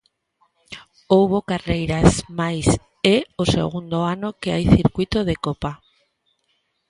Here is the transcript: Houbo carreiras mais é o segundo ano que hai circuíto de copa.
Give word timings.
Houbo 1.13 1.37
carreiras 1.51 2.09
mais 2.39 2.67
é 3.15 3.17
o 3.43 3.45
segundo 3.55 3.97
ano 4.13 4.29
que 4.39 4.49
hai 4.53 4.63
circuíto 4.75 5.19
de 5.29 5.35
copa. 5.45 5.71